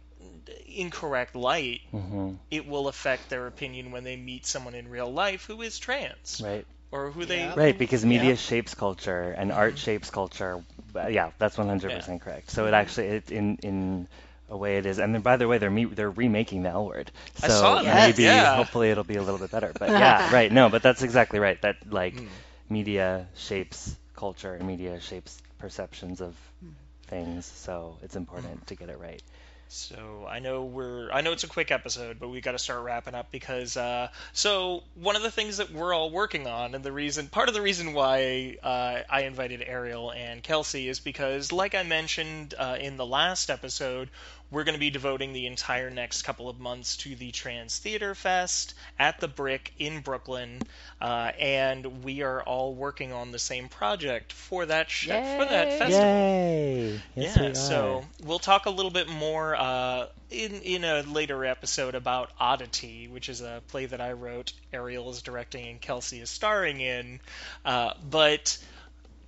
[0.67, 5.45] incorrect light, hmm it will affect their opinion when they meet someone in real life
[5.45, 6.65] who is trans Right.
[6.91, 7.53] or who they Yeah.
[7.55, 8.35] Right, because media Yeah.
[8.35, 10.63] shapes culture and art shapes culture.
[10.95, 12.51] Yeah, that's 100% correct.
[12.51, 14.07] So it actually, it, in in
[14.49, 14.99] a way, it is.
[14.99, 17.11] And then, by the way, they're me- they're remaking the L word.
[17.35, 18.49] So I saw that, maybe, yeah.
[18.49, 19.73] hopefully, it'll be a little bit better.
[19.77, 20.51] But yeah, right.
[20.51, 21.59] No, but that's exactly right.
[21.61, 22.41] That like Mm.
[22.69, 26.69] media shapes culture and media shapes perceptions of Hmm.
[27.07, 27.45] things.
[27.45, 29.23] So it's important to get it right.
[29.67, 32.83] So I know we're I know it's a quick episode, but we got to start
[32.83, 36.83] wrapping up because uh, so one of the things that we're all working on, and
[36.83, 41.51] the reason part of the reason why uh, I invited Ariel and Kelsey is because,
[41.51, 44.09] like I mentioned uh, in the last episode,
[44.53, 48.13] we're going to be devoting the entire next couple of months to the Trans Theater
[48.13, 50.63] Fest at the Brick in Brooklyn,
[51.01, 55.79] uh, and we are all working on the same project for that sh- for that
[55.79, 56.05] festival.
[56.05, 57.01] Yay!
[57.15, 57.55] Yes, yeah, we are.
[57.55, 63.07] so we'll talk a little bit more uh, in in a later episode about Oddity,
[63.07, 64.53] which is a play that I wrote.
[64.71, 67.19] Ariel is directing and Kelsey is starring in.
[67.65, 68.57] Uh, but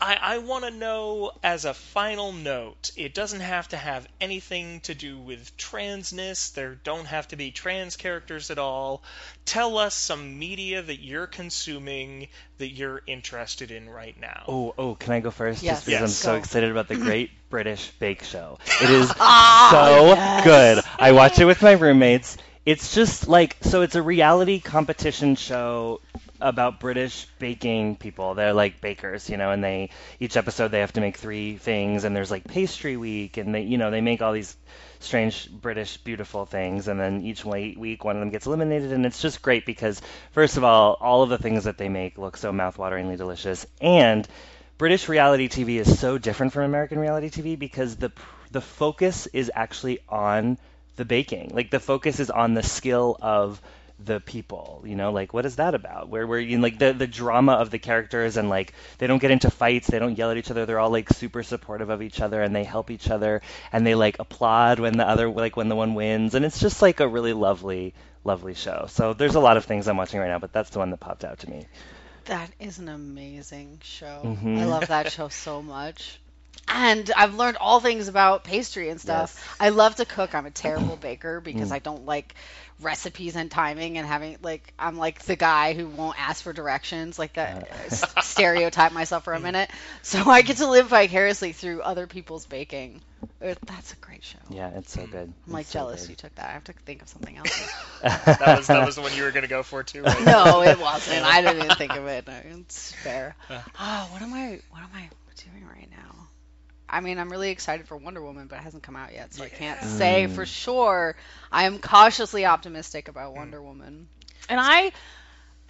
[0.01, 4.81] I, I want to know, as a final note, it doesn't have to have anything
[4.81, 6.53] to do with transness.
[6.53, 9.03] There don't have to be trans characters at all.
[9.45, 12.27] Tell us some media that you're consuming
[12.57, 14.43] that you're interested in right now.
[14.47, 15.63] Oh, oh, can I go first?
[15.63, 15.77] Yes.
[15.77, 16.15] Just because I'm Yes.
[16.15, 18.59] so excited about the Great British Bake Show.
[18.81, 20.43] It is Ah, so yes.
[20.43, 20.83] good.
[20.99, 22.37] I watch it with my roommates.
[22.65, 26.01] It's just like so it's a reality competition show
[26.41, 28.33] about British baking people.
[28.33, 32.05] They're like bakers, you know, and they each episode they have to make three things
[32.05, 34.57] and there's like pastry week and they you know, they make all these
[34.99, 39.21] strange British beautiful things and then each week one of them gets eliminated and it's
[39.21, 40.01] just great because
[40.31, 44.27] first of all, all of the things that they make look so mouthwateringly delicious and
[44.79, 48.11] British reality TV is so different from American reality TV because the
[48.49, 50.57] the focus is actually on
[50.95, 51.51] the baking.
[51.53, 53.61] Like the focus is on the skill of
[54.03, 57.07] the people you know like what is that about where where you like the the
[57.07, 60.35] drama of the characters and like they don't get into fights they don't yell at
[60.37, 63.41] each other they're all like super supportive of each other and they help each other
[63.71, 66.81] and they like applaud when the other like when the one wins and it's just
[66.81, 67.93] like a really lovely
[68.25, 70.79] lovely show so there's a lot of things i'm watching right now but that's the
[70.79, 71.65] one that popped out to me
[72.25, 74.21] That is an amazing show.
[74.23, 74.59] Mhm.
[74.59, 76.19] I love that show so much.
[76.67, 79.33] And I've learned all things about pastry and stuff.
[79.35, 79.55] Yes.
[79.59, 80.33] I love to cook.
[80.35, 81.73] I'm a terrible baker because Mm.
[81.75, 82.33] I don't like
[82.81, 87.17] recipes and timing and having like I'm like the guy who won't ask for directions
[87.17, 89.69] like that s- stereotype myself for a minute.
[90.01, 93.01] So I get to live vicariously through other people's baking.
[93.41, 94.37] Uh, That's a great show.
[94.49, 96.09] yeah it's so good I'm like It's so jealous good.
[96.09, 96.49] you took that.
[96.49, 97.73] I have to think of something else.
[98.01, 100.01] That was that was the one you were gonna go for too.
[100.03, 100.25] Right?
[100.25, 101.23] no, it wasn't.
[101.25, 102.27] I didn't even think of it.
[102.27, 103.35] No, it's fair.
[103.49, 103.61] Uh.
[103.79, 104.59] Oh, what am I?
[104.71, 106.24] What am I doing right now?
[106.89, 109.43] I mean, I'm really excited for Wonder Woman, but it hasn't come out yet, so
[109.43, 109.85] I can't Yeah.
[109.85, 111.15] say for sure.
[111.51, 113.35] I am cautiously optimistic about Mm.
[113.35, 114.07] Wonder Woman,
[114.49, 114.91] and I,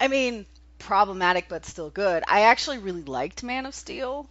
[0.00, 0.46] I mean,
[0.78, 2.22] problematic but still good.
[2.28, 4.28] I actually really liked Man of Steel.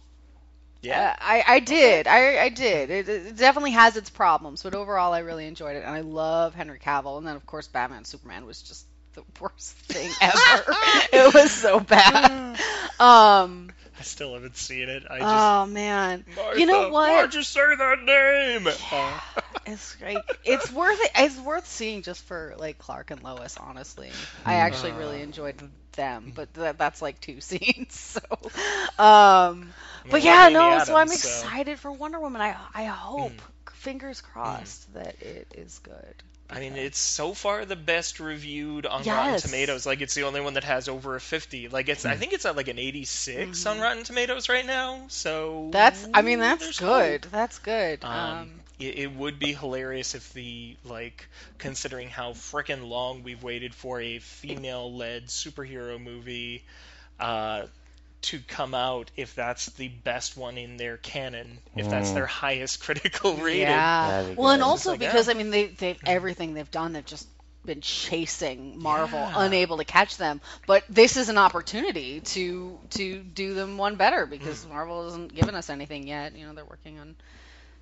[0.82, 1.10] Yeah.
[1.10, 2.06] Uh, I, I did.
[2.06, 2.90] I, I did.
[2.90, 6.54] It, it definitely has its problems, but overall, I really enjoyed it, and I love
[6.54, 7.18] Henry Cavill.
[7.18, 10.76] And then, of course, Batman Superman was just the worst thing ever.
[11.12, 12.60] it was so bad.
[13.00, 13.65] Um.
[14.06, 15.02] I still haven't seen it.
[15.10, 15.28] I just.
[15.28, 16.24] Oh man.
[16.36, 17.10] Martha, you know what?
[17.10, 18.66] Why'd you say that name?
[18.92, 19.20] Uh,
[19.68, 20.18] It's great.
[20.44, 21.10] it's worth it.
[21.16, 23.56] It's worth seeing just for like Clark and Lois.
[23.58, 24.12] Honestly,
[24.44, 25.56] I actually really enjoyed
[25.96, 27.92] them, but that, that's like two scenes.
[27.98, 28.20] So,
[29.02, 29.72] um,
[30.08, 30.78] but yeah, Amy no.
[30.84, 32.40] so I'm Adams, so- excited for Wonder Woman.
[32.40, 33.32] I I hope,
[33.72, 36.14] fingers crossed, that it is good.
[36.48, 39.86] I mean, it's so far the best reviewed on Rotten Tomatoes.
[39.86, 41.68] Like, it's the only one that has over a 50.
[41.68, 45.06] Like, it's I think it's at like an 86 on Rotten Tomatoes right now.
[45.08, 45.70] So Mm-hmm.
[45.70, 46.08] That's.
[46.14, 47.24] I mean, that's good.
[47.24, 47.32] hope.
[47.32, 48.04] That's good.
[48.04, 51.28] Um, Um, it, it would be hilarious if the like
[51.58, 56.64] considering how frickin' long we've waited for a female-led superhero movie
[57.18, 57.66] uh,
[58.22, 62.14] to come out, if that's the best one in their canon, if that's Mm.
[62.14, 63.62] their highest critical rating.
[63.62, 64.22] Yeah.
[64.22, 65.10] That'd Well, and also like, yeah.
[65.10, 67.28] because I mean they they've everything they've done they've just
[67.64, 69.32] been chasing Marvel, Yeah.
[69.44, 70.40] unable to catch them.
[70.66, 74.70] But this is an opportunity to to do them one better because Mm.
[74.70, 76.34] Marvel hasn't given us anything yet.
[76.36, 77.16] You know they're working on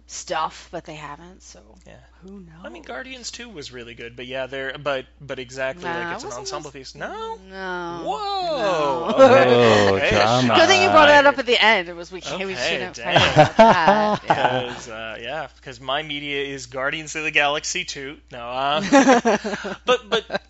[0.07, 1.43] stuff, but they haven't.
[1.43, 1.95] So Yeah.
[2.23, 2.65] who knows?
[2.65, 6.15] I mean, Guardians 2 was really good, but yeah, they're but but exactly Nah, like
[6.17, 6.95] it's an ensemble as- piece.
[6.95, 7.37] No.
[7.49, 8.03] No.
[8.05, 9.09] Whoa.
[9.09, 9.15] No.
[9.25, 10.11] Oh, Okay.
[10.11, 10.55] drama.
[10.57, 11.89] Good thing you brought that up at the end.
[11.89, 13.19] It was we can't we shouldn't dang.
[13.19, 14.23] fight about that.
[14.29, 14.61] Yeah.
[14.67, 15.49] Because uh, yeah,
[15.81, 18.19] my media is Guardians of the Galaxy 2.
[18.33, 19.39] No, uh,
[19.87, 20.43] but but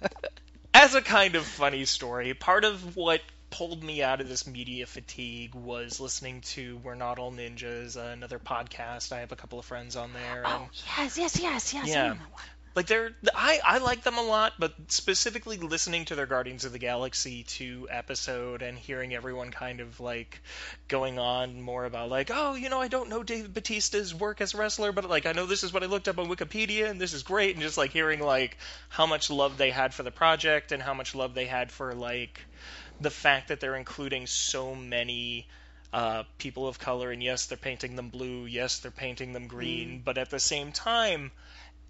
[0.72, 3.20] as a kind of funny story, part of what
[3.54, 8.40] pulled me out of this media fatigue was listening to We're Not All Ninjas, another
[8.40, 9.12] podcast.
[9.12, 11.86] I have a couple of friends on there, oh, and Oh yes, yes, yes, yes.
[11.86, 12.08] Yeah.
[12.08, 12.42] know that one.
[12.74, 16.72] like they're I I like them a lot, but specifically listening to their Guardians of
[16.72, 20.40] the Galaxy 2 episode and hearing everyone kind of like
[20.88, 24.54] going on more about like, oh, you know, I don't know Dave Batista's work as
[24.54, 27.00] a wrestler, but like I know this is what I looked up on Wikipedia and
[27.00, 30.10] this is great and just like hearing like how much love they had for the
[30.10, 32.40] project and how much love they had for like
[33.00, 35.46] the fact that they're including so many
[35.92, 40.02] uh, people of color, and yes, they're painting them blue, yes, they're painting them green,
[40.04, 41.30] but at the same time,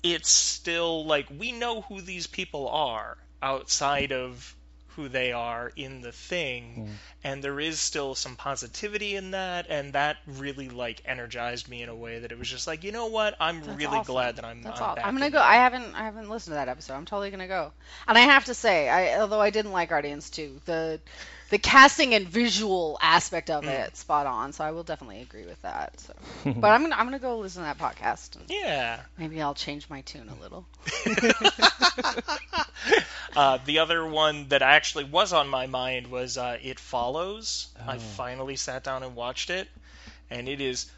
[0.03, 4.55] it's still like we know who these people are outside of
[4.97, 6.93] who they are in the thing hmm.
[7.23, 11.89] and there is still some positivity in that and that really like energized me in
[11.89, 14.13] a way that it was just like you know what i'm That's really awesome.
[14.13, 14.95] glad that i'm, That's I'm all.
[14.97, 15.39] back I'm gonna go.
[15.39, 15.43] it.
[15.43, 16.95] I haven't I haven't listened to that episode.
[16.95, 17.73] I'm totally gonna go.
[18.09, 21.01] And I have to say, I although I didn't like Guardians 2, the
[21.55, 23.69] the casting and visual aspect of Mm.
[23.87, 24.53] it spot on.
[24.53, 26.01] So I will definitely agree with that.
[26.01, 26.13] So,
[26.57, 28.35] but I'm gonna I'm gonna go listen to that podcast.
[28.35, 30.67] And yeah maybe I'll change my tune a little.
[33.37, 37.69] uh, the other one that actually was on my mind was uh, It Follows.
[37.87, 37.99] I Oh.
[37.99, 39.69] finally sat down and watched it,
[40.31, 40.91] and it is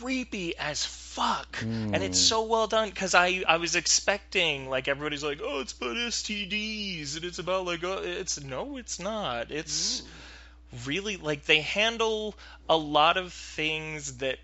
[0.00, 1.58] creepy as fuck.
[1.92, 2.28] And it's Mm.
[2.28, 7.16] so well done because I, I was expecting, like, everybody's like, oh, it's about STDs,
[7.16, 9.50] and it's about, like, oh, it's, no, it's not.
[9.50, 10.02] It's
[10.86, 12.34] really, like, they handle
[12.68, 14.38] a lot of things that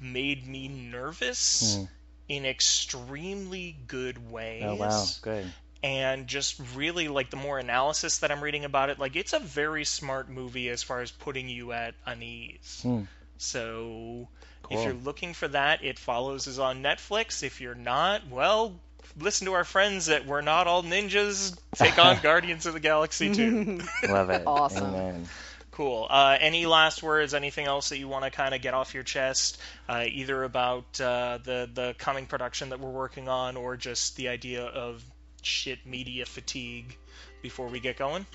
[0.00, 1.84] made me nervous Hmm.
[2.28, 5.52] in extremely good ways Oh wow, good.
[5.82, 9.38] and just really like the more analysis that I'm reading about it, like it's a
[9.40, 12.80] very smart movie as far as putting you at unease.
[12.82, 13.02] Hmm.
[13.38, 14.28] So
[14.70, 17.42] if you're looking for that, It Follows is on Netflix.
[17.42, 18.74] If you're not, well,
[19.18, 23.34] listen to our friends that We're Not All Ninjas take on Guardians of the Galaxy
[23.34, 23.80] 2.
[24.08, 24.44] Love it.
[24.46, 24.94] Awesome.
[24.94, 25.28] Amen.
[25.72, 26.06] Cool.
[26.10, 27.32] Uh, any last words?
[27.32, 29.58] Anything else that you want to kind of get off your chest,
[29.88, 34.28] uh, either about uh, the the coming production that we're working on, or just the
[34.28, 35.02] idea of
[35.42, 36.96] shit media fatigue
[37.40, 38.26] before we get going?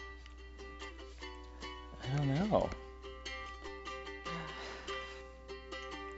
[2.02, 2.70] I don't know.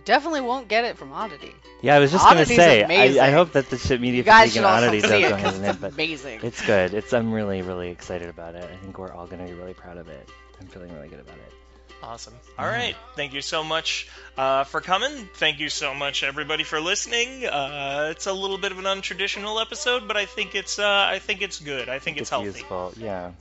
[0.08, 1.54] Definitely won't get it from Oddity.
[1.82, 2.82] Yeah, I was just gonna say.
[2.82, 5.36] I, I hope that the shit media You guys fatigue and oddity see don't it
[5.38, 6.40] hand in hand, it's but amazing.
[6.44, 6.94] it's good.
[6.94, 8.64] It's I'm really really excited about it.
[8.64, 10.30] I think we're all gonna be really proud of it.
[10.62, 11.54] I'm feeling really good about it.
[12.02, 12.36] Awesome.
[12.58, 12.96] All right.
[13.18, 15.28] Thank you so much uh, for coming.
[15.34, 17.46] Thank you so much, everybody, for listening.
[17.46, 21.20] Uh, it's a little bit of an untraditional episode, but I think it's uh, I
[21.20, 21.90] think it's good.
[21.90, 22.46] I think it's, healthy.
[22.46, 22.94] useful.
[22.96, 23.32] Yeah.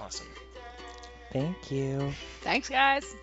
[0.00, 0.28] Awesome.
[1.30, 2.14] Thank you.
[2.40, 3.14] Thanks, guys.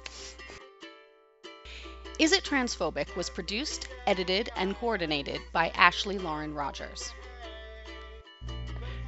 [2.24, 7.12] Is It Transphobic was produced, edited, and coordinated by Ashley Lauren Rogers.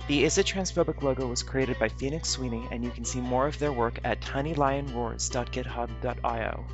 [0.10, 3.48] The Is It Transphobic logo was created by Phoenix Sweeney, and you can see more
[3.48, 6.66] of their work at tinylionroars.github.io.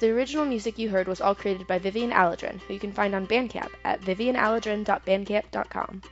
[0.00, 3.14] The original music you heard was all created by Vivian Aladrin, who you can find
[3.14, 6.02] on Bandcamp at vivianaladrin.bandcamp.com.